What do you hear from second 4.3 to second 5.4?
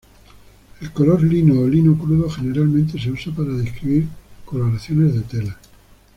coloraciones de